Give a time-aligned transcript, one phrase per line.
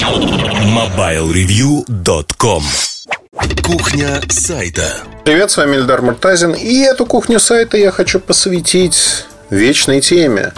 [0.00, 2.62] MobileReview.com
[3.62, 5.02] Кухня сайта.
[5.26, 10.54] Привет, с вами Эльдар Муртазин И эту кухню сайта я хочу посвятить вечной теме.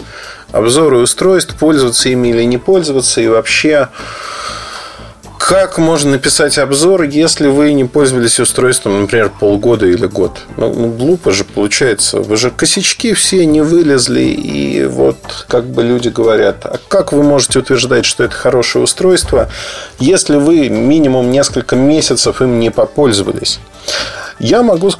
[0.53, 3.89] Обзоры устройств, пользоваться ими или не пользоваться И вообще
[5.45, 10.39] как можно написать обзор, если вы не пользовались устройством, например, полгода или год?
[10.55, 12.21] Ну, ну, глупо же получается.
[12.21, 14.21] Вы же косячки все не вылезли.
[14.21, 15.17] И вот
[15.49, 19.49] как бы люди говорят, а как вы можете утверждать, что это хорошее устройство,
[19.99, 23.59] если вы минимум несколько месяцев им не попользовались?
[24.39, 24.91] Я могу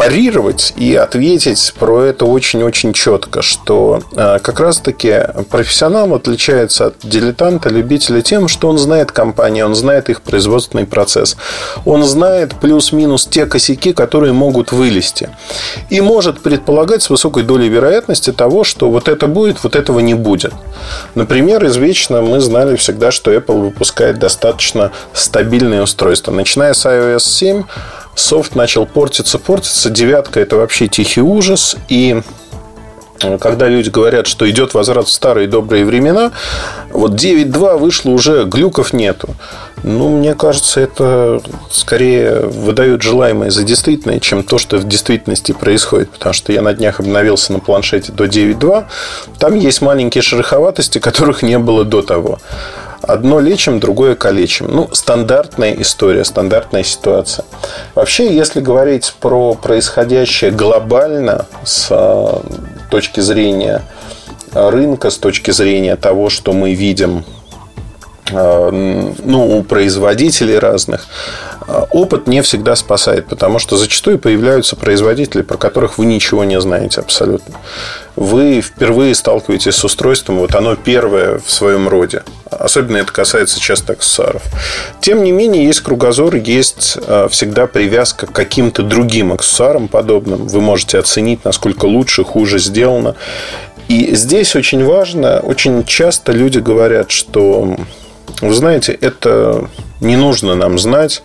[0.00, 7.68] парировать и ответить про это очень-очень четко, что э, как раз-таки профессионал отличается от дилетанта,
[7.68, 11.36] любителя тем, что он знает компанию, он знает их производственный процесс,
[11.84, 15.28] он знает плюс-минус те косяки, которые могут вылезти,
[15.90, 20.14] и может предполагать с высокой долей вероятности того, что вот это будет, вот этого не
[20.14, 20.54] будет.
[21.14, 26.32] Например, извечно мы знали всегда, что Apple выпускает достаточно стабильные устройства.
[26.32, 27.64] Начиная с iOS 7,
[28.14, 29.90] софт начал портиться, портиться.
[29.90, 31.76] Девятка– это вообще тихий ужас.
[31.88, 32.22] И
[33.22, 36.32] э, когда люди говорят, что идет возврат в старые добрые времена,
[36.90, 39.34] вот 9.2 вышло уже, глюков нету.
[39.82, 46.10] Ну, мне кажется, это скорее выдают желаемое за действительное, чем то, что в действительности происходит.
[46.10, 48.84] Потому что я на днях обновился на планшете до 9.2.
[49.38, 52.38] Там есть маленькие шероховатости, которых не было до того.
[53.02, 54.66] Одно лечим, другое калечим.
[54.68, 57.44] Ну, стандартная история, стандартная ситуация.
[57.94, 62.42] Вообще, если говорить про происходящее глобально с а,
[62.90, 63.82] точки зрения
[64.52, 67.24] рынка, с точки зрения того, что мы видим
[68.32, 71.06] а, ну, у производителей разных,
[71.90, 77.00] опыт не всегда спасает, потому что зачастую появляются производители, про которых вы ничего не знаете
[77.00, 77.54] абсолютно.
[78.16, 82.22] Вы впервые сталкиваетесь с устройством, вот оно первое в своем роде.
[82.50, 84.42] Особенно это касается часто аксессуаров.
[85.00, 90.48] Тем не менее, есть кругозор, есть а, всегда привязка к каким-то другим аксессуарам подобным.
[90.48, 93.14] Вы можете оценить, насколько лучше, хуже сделано.
[93.88, 97.76] И здесь очень важно, очень часто люди говорят, что
[98.40, 99.68] вы знаете, это
[100.00, 101.22] не нужно нам знать.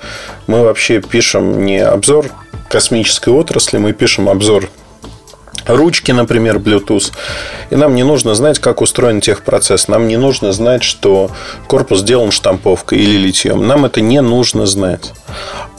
[0.47, 2.27] Мы вообще пишем не обзор
[2.69, 4.69] космической отрасли, мы пишем обзор
[5.67, 7.11] ручки, например, Bluetooth.
[7.69, 9.87] И нам не нужно знать, как устроен техпроцесс.
[9.87, 11.31] Нам не нужно знать, что
[11.67, 13.65] корпус сделан штамповкой или литьем.
[13.65, 15.13] Нам это не нужно знать.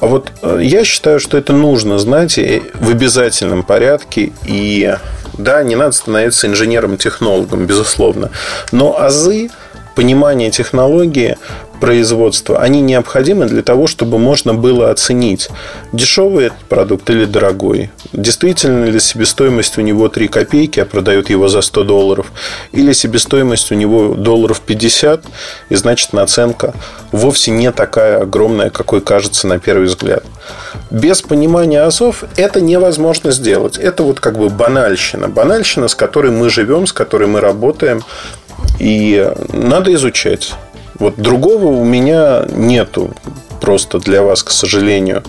[0.00, 4.32] А вот э, я считаю, что это нужно знать в обязательном порядке.
[4.44, 4.94] И
[5.38, 8.30] да, не надо становиться инженером-технологом, безусловно.
[8.72, 9.50] Но азы
[9.96, 11.36] понимание технологии
[11.80, 15.48] производства, они необходимы для того, чтобы можно было оценить,
[15.92, 17.90] дешевый этот продукт или дорогой.
[18.12, 22.32] Действительно ли себестоимость у него 3 копейки, а продают его за 100 долларов,
[22.72, 25.24] или себестоимость у него долларов 50,
[25.68, 26.72] и значит наценка
[27.12, 30.24] вовсе не такая огромная, какой кажется на первый взгляд.
[30.90, 33.76] Без понимания АЗОВ это невозможно сделать.
[33.76, 35.28] Это вот как бы банальщина.
[35.28, 38.02] Банальщина, с которой мы живем, с которой мы работаем.
[38.78, 40.54] И надо изучать.
[40.98, 43.10] Вот другого у меня нету
[43.60, 45.22] просто для вас, к сожалению.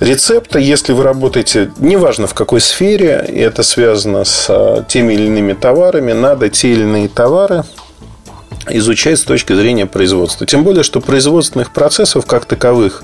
[0.00, 5.26] Рецепта, если вы работаете, неважно в какой сфере, и это связано с а, теми или
[5.26, 7.62] иными товарами, надо те или иные товары
[8.68, 10.46] изучать с точки зрения производства.
[10.46, 13.02] Тем более, что производственных процессов как таковых,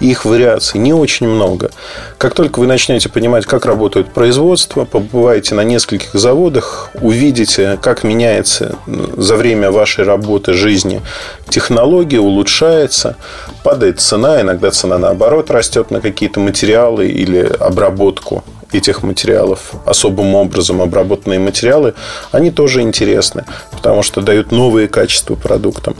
[0.00, 1.70] их вариаций не очень много.
[2.18, 8.76] Как только вы начнете понимать, как работает производство, побываете на нескольких заводах, увидите, как меняется
[8.86, 11.02] за время вашей работы, жизни
[11.48, 13.16] технология, улучшается,
[13.62, 20.82] падает цена, иногда цена наоборот растет на какие-то материалы или обработку этих материалов, особым образом
[20.82, 21.94] обработанные материалы,
[22.32, 25.96] они тоже интересны, потому что дают новые качества продуктам.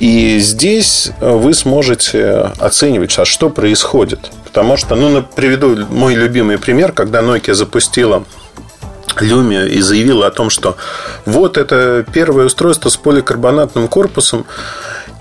[0.00, 4.30] И здесь вы сможете оценивать, а что происходит.
[4.44, 8.24] Потому что, ну, приведу мой любимый пример, когда Nokia запустила
[9.20, 10.76] Lumia и заявила о том, что
[11.26, 14.46] вот это первое устройство с поликарбонатным корпусом,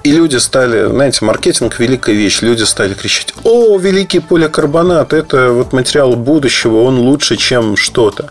[0.07, 2.41] и люди стали, знаете, маркетинг– великая вещь.
[2.41, 8.29] Люди стали кричать, о, великий поликарбонат, это вот материал будущего, он лучше, чем что-то.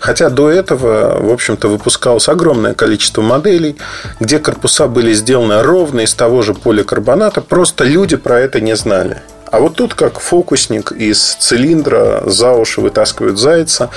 [0.00, 3.76] Хотя до этого, в общем-то, выпускалось огромное количество моделей,
[4.20, 9.22] где корпуса были сделаны ровно из того же поликарбоната, просто люди про это не знали.
[9.50, 13.88] А вот тут как фокусник из цилиндра за уши вытаскивают зайца.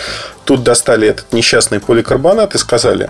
[0.45, 3.09] Тут достали этот несчастный поликарбонат и сказали,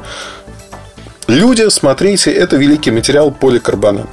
[1.28, 4.08] Люди, смотрите, это великий материал поликарбонат.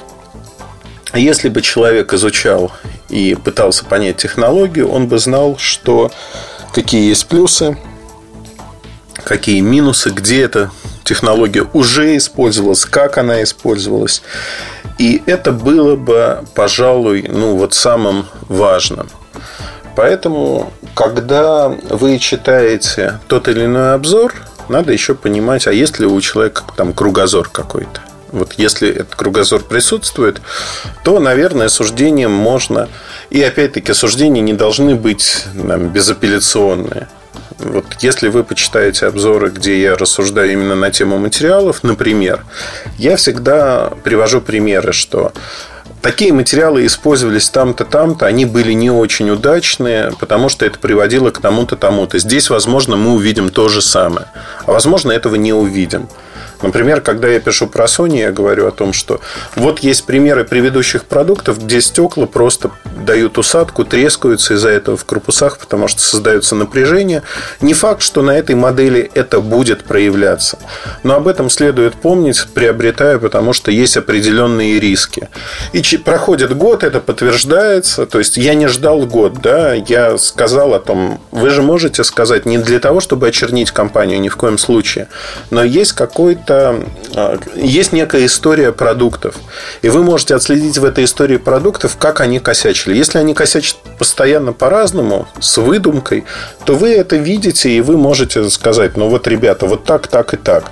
[1.15, 2.73] Если бы человек изучал
[3.09, 6.11] и пытался понять технологию, он бы знал, что
[6.73, 7.79] какие есть плюсы,
[9.23, 10.71] какие минусы, где эта
[11.05, 14.23] технология уже использовалась, как она использовалась.
[14.99, 19.09] И это было бы, пожалуй, ну вот самым важным.
[19.95, 24.35] Поэтому, когда вы читаете тот или иной обзор,
[24.69, 28.01] надо еще понимать, а есть ли у человека там кругозор какой-то.
[28.35, 30.41] Вот если этот кругозор присутствует,
[31.05, 32.89] то, наверное, суждением можно...
[33.31, 37.09] И опять-таки, суждения не должны быть там, безапелляционные.
[37.59, 42.45] Вот если вы почитаете обзоры, где я рассуждаю именно на тему материалов, например,
[42.99, 45.33] я всегда привожу примеры, что
[46.03, 51.41] такие материалы использовались там-то, там-то, они были не очень удачные, потому что это приводило к
[51.41, 52.19] тому-то, тому-то.
[52.19, 54.27] Здесь, возможно, мы увидим то же самое,
[54.67, 56.09] а возможно, этого не увидим.
[56.65, 59.21] Например, когда я пишу про Sony, я говорю о том, что
[59.55, 65.59] вот есть примеры предыдущих продуктов, где стекла просто дают усадку, трескаются из-за этого в корпусах,
[65.59, 67.23] потому что создается напряжение.
[67.61, 70.59] Не факт, что на этой модели это будет проявляться.
[71.03, 75.29] Но об этом следует помнить, приобретая, потому что есть определенные риски.
[75.73, 78.07] И проходит год, это подтверждается.
[78.07, 82.47] То есть я не ждал год, да, я сказал о том, вы же можете сказать
[82.47, 85.09] не для того, чтобы очернить компанию, ни в коем случае,
[85.51, 86.81] но есть какой-то это
[87.15, 89.37] а, есть некая история продуктов.
[89.83, 92.97] И вы можете отследить в этой истории продуктов, как они косячили.
[92.97, 96.25] Если они косячат постоянно по-разному, с выдумкой,
[96.65, 100.37] то вы это видите, и вы можете сказать, ну вот, ребята, вот так, так и
[100.37, 100.65] так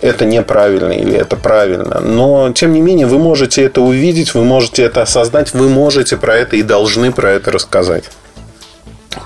[0.00, 2.00] это неправильно или это правильно.
[2.00, 6.36] Но, тем не менее, вы можете это увидеть, вы можете это осознать, вы можете про
[6.36, 8.04] это и должны про это рассказать.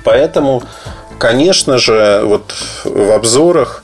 [0.04, 0.62] Поэтому,
[1.18, 2.54] конечно же, вот
[2.84, 3.82] в обзорах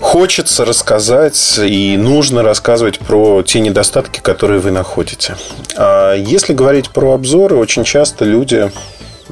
[0.00, 5.36] Хочется рассказать и нужно рассказывать про те недостатки, которые вы находите.
[5.76, 8.70] А если говорить про обзоры, очень часто люди,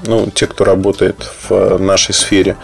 [0.07, 1.17] ну, те, кто работает
[1.49, 2.57] в нашей сфере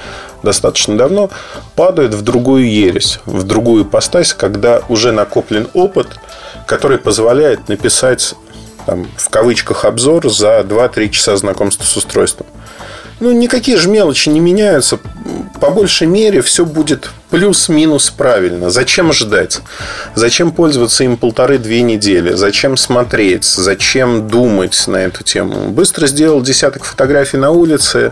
[0.42, 1.30] достаточно давно,
[1.76, 6.08] падают в другую ересь, в другую постась, когда уже накоплен опыт,
[6.66, 8.34] который позволяет написать
[8.84, 12.46] там, в кавычках обзор за 2-3 часа знакомства с устройством.
[13.22, 14.98] Ну, никакие же мелочи не меняются.
[15.60, 18.68] По большей мере, все будет плюс-минус правильно.
[18.68, 19.60] Зачем ждать?
[20.16, 22.32] Зачем пользоваться им полторы-две недели?
[22.32, 23.44] Зачем смотреть?
[23.44, 25.68] Зачем думать на эту тему?
[25.68, 28.10] Быстро сделал десяток фотографий на улице,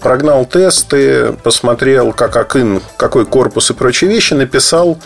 [0.00, 4.98] прогнал тесты, посмотрел, как Акын, какой корпус и прочие вещи, написал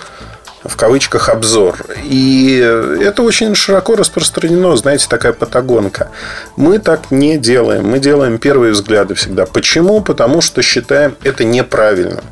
[0.65, 1.77] в кавычках обзор.
[2.05, 2.59] И
[3.01, 6.11] это очень широко распространено, знаете, такая патагонка.
[6.57, 7.89] Мы так не делаем.
[7.89, 9.47] Мы делаем первые взгляды всегда.
[9.47, 10.01] Почему?
[10.01, 12.25] Потому что считаем это неправильным.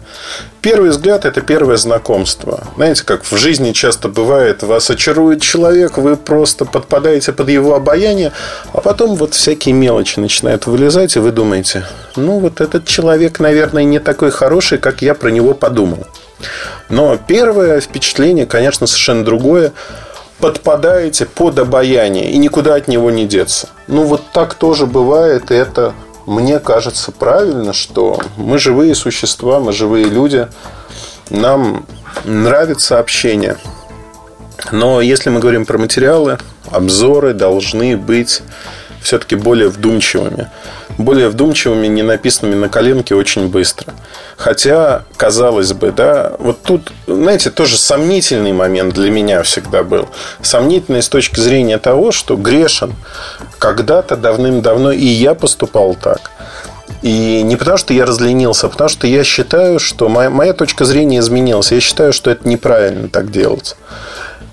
[0.61, 2.65] Первый взгляд– это первое знакомство.
[2.75, 8.33] Знаете, как в жизни часто бывает, вас очарует человек, вы просто подпадаете под его обаяние,
[8.73, 11.87] а потом вот всякие мелочи начинают вылезать, и вы думаете,
[12.17, 16.05] ну, вот этот человек, наверное, не такой хороший, как я про него подумал.
[16.89, 19.73] Но первое впечатление, конечно, совершенно другое.
[20.39, 23.69] Подпадаете под обаяние и никуда от него не деться.
[23.87, 25.95] Ну, вот так тоже бывает, и это,
[26.27, 30.49] мне кажется, правильно, что мы живые существа, мы живые люди,
[31.31, 31.87] нам
[32.25, 33.57] нравится общение.
[34.73, 36.39] Но если мы говорим про материалы,
[36.71, 38.43] обзоры должны быть
[39.07, 40.51] все-таки более вдумчивыми.
[40.99, 43.95] Более вдумчивыми, не написанными на коленке очень быстро.
[44.37, 50.09] Хотя, казалось бы, да, вот тут, знаете, тоже сомнительный момент для меня всегда был.
[50.43, 52.95] Сомнительный с точки зрения того, что грешен
[53.61, 56.33] когда-то давным-давно и я поступал так.
[57.03, 60.85] И не потому, что я разленился, а потому что я считаю, что моя, моя точка
[60.85, 61.71] зрения изменилась.
[61.71, 63.77] Я считаю, что это неправильно так делать.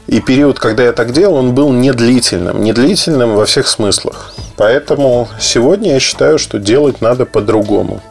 [0.07, 2.61] И период, когда я так делал, он был недлительным.
[2.61, 4.33] Недлительным во всех смыслах.
[4.57, 8.01] Поэтому сегодня я считаю, что делать надо по-другому.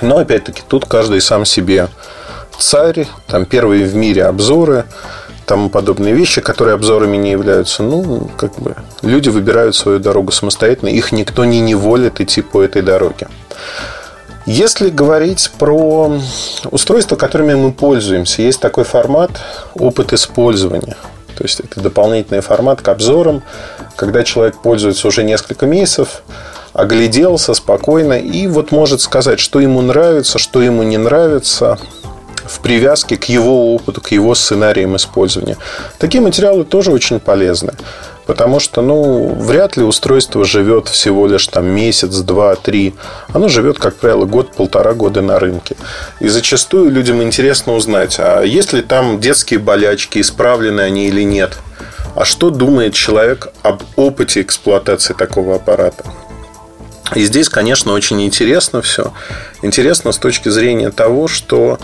[0.00, 1.88] Но опять-таки тут каждый сам себе
[2.58, 4.84] царь, там первые в мире обзоры,
[5.46, 7.82] тому подобные вещи, которые обзорами не являются.
[7.82, 12.82] Ну, как бы люди выбирают свою дорогу самостоятельно, их никто не неволит идти по этой
[12.82, 13.28] дороге.
[14.46, 16.20] Если говорить про
[16.70, 19.30] устройства, которыми мы пользуемся, есть такой формат
[19.74, 20.96] опыт использования.
[21.34, 23.42] То есть это дополнительный формат к обзорам,
[23.96, 26.22] когда человек пользуется уже несколько месяцев,
[26.74, 31.78] огляделся спокойно и вот может сказать, что ему нравится, что ему не нравится
[32.44, 35.56] в привязке к его опыту, к его сценариям использования.
[35.98, 37.72] Такие материалы тоже очень полезны.
[38.26, 42.94] Потому что, ну, вряд ли устройство живет всего лишь там месяц, два, три.
[43.32, 45.76] Оно живет, как правило, год-полтора года на рынке.
[46.20, 51.58] И зачастую людям интересно узнать, а есть ли там детские болячки, исправлены они или нет.
[52.14, 56.04] А что думает человек об опыте эксплуатации такого аппарата?
[57.14, 59.12] И здесь, конечно, очень интересно все.
[59.62, 61.78] Интересно с точки зрения того, что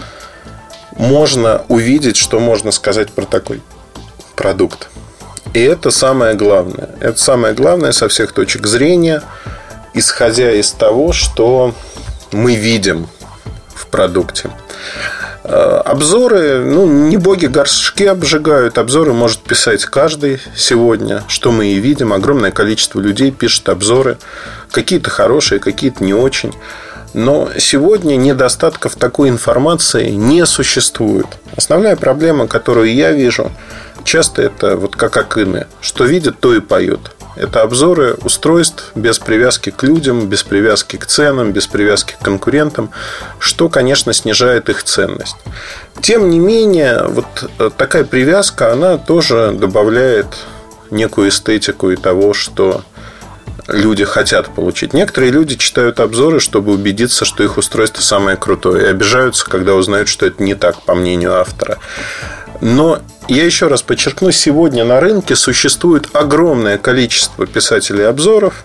[0.97, 3.61] можно увидеть, что можно сказать про такой
[4.37, 4.89] продукт.
[5.53, 6.91] И это самое главное.
[7.01, 9.23] Это самое главное со всех точек зрения,
[9.95, 11.75] исходя из того, что
[12.33, 13.09] мы видим
[13.75, 14.51] в продукте.
[15.43, 21.81] Э, обзоры, ну, не боги горшки обжигают, обзоры может писать каждый сегодня, что мы и
[21.81, 22.13] видим.
[22.13, 24.19] Огромное количество людей пишет обзоры,
[24.71, 26.53] какие-то хорошие, какие-то не очень.
[27.15, 31.27] Но сегодня недостатков такой информации не существует.
[31.57, 33.51] Основная проблема, которую я вижу,
[34.05, 35.67] часто это вот как акины.
[35.81, 37.13] Что видят, то и поют.
[37.37, 42.91] Это обзоры устройств без привязки к людям, без привязки к ценам, без привязки к конкурентам,
[43.39, 45.37] что, конечно, снижает их ценность.
[46.03, 50.27] Тем не менее, вот э, такая привязка, она тоже добавляет
[50.91, 52.83] некую эстетику и того, что
[53.69, 54.93] люди хотят получить.
[54.93, 60.09] Некоторые люди читают обзоры, чтобы убедиться, что их устройство самое крутое, и обижаются, когда узнают,
[60.09, 61.79] что это не так, по мнению автора.
[62.61, 68.65] Но я еще раз подчеркну, сегодня на рынке существует огромное количество писателей обзоров,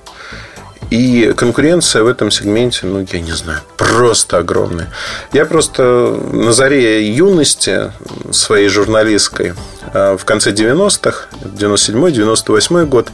[0.91, 4.91] и конкуренция в этом сегменте, ну, я не знаю, просто огромная.
[5.33, 7.91] Я просто на заре юности
[8.31, 9.53] своей журналистской
[9.93, 13.09] а, в конце 90-х, 97-98 год,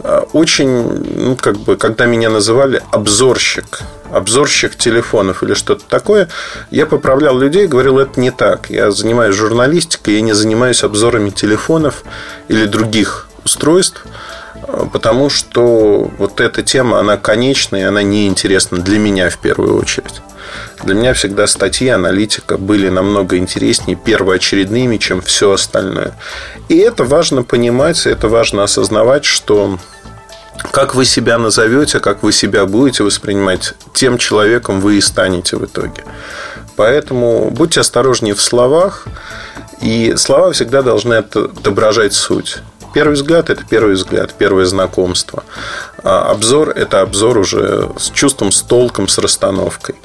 [0.00, 3.80] а, очень, ну, как бы, когда меня называли обзорщик,
[4.12, 6.28] обзорщик телефонов или что-то такое,
[6.70, 8.70] я поправлял людей, говорил, это не так.
[8.70, 12.04] Я занимаюсь журналистикой, я не занимаюсь обзорами телефонов
[12.48, 14.04] или других устройств,
[14.92, 20.20] потому что вот эта тема, она конечная, и она неинтересна для меня в первую очередь.
[20.84, 26.14] Для меня всегда статьи, аналитика были намного интереснее, первоочередными, чем все остальное.
[26.68, 29.78] И это важно понимать, это важно осознавать, что
[30.72, 35.64] как вы себя назовете, как вы себя будете воспринимать, тем человеком вы и станете в
[35.64, 36.04] итоге.
[36.76, 39.06] Поэтому будьте осторожнее в словах,
[39.80, 42.58] и слова всегда должны отображать суть.
[42.94, 45.44] Первый взгляд– это первый взгляд, первое знакомство.
[46.02, 49.96] А обзор– это обзор уже с чувством, с толком, с расстановкой.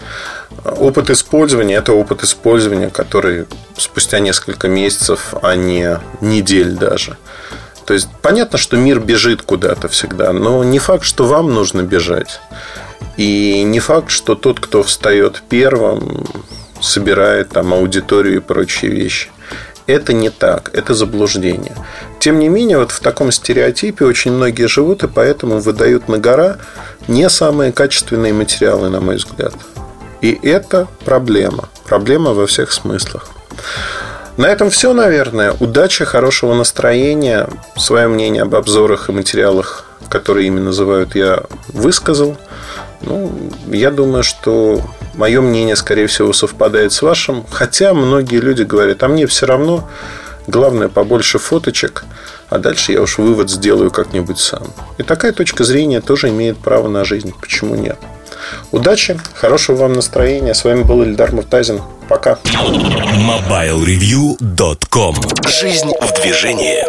[0.66, 3.46] Опыт использования– это опыт использования, который
[3.78, 7.18] спустя несколько месяцев, а не недель даже.
[7.86, 12.40] То есть понятно, что мир бежит куда-то всегда, но не факт, что вам нужно бежать.
[13.18, 16.26] И не факт, что тот, кто встает первым,
[16.82, 19.30] собирает там аудиторию и прочие вещи.
[19.86, 21.76] Это не так, это заблуждение.
[22.20, 26.58] Тем не менее, вот в таком стереотипе очень многие живут, и поэтому выдают на гора
[27.08, 29.54] не самые качественные материалы, на мой взгляд.
[30.22, 31.68] И это проблема.
[31.86, 33.30] Проблема во всех смыслах.
[34.38, 35.54] На этом все, наверное.
[35.60, 37.48] Удачи, хорошего настроения.
[37.78, 42.38] Свое мнение об обзорах и материалах, которые ими называют, я высказал.
[43.02, 43.32] Ну,
[43.68, 44.82] я думаю, что
[45.14, 47.46] мое мнение, скорее всего, совпадает с вашим.
[47.52, 49.88] Хотя многие люди говорят, а мне все равно,
[50.48, 52.06] главное побольше фоточек,
[52.50, 54.64] а дальше я уж вывод сделаю как-нибудь сам.
[54.98, 57.34] И такая точка зрения тоже имеет право на жизнь.
[57.40, 58.00] Почему нет?
[58.72, 60.54] Удачи, хорошего вам настроения.
[60.54, 61.82] С вами был Ильдар Муртазин.
[62.08, 62.38] Пока.
[62.44, 65.16] MobileReview.com
[65.48, 66.84] Жизнь в движении.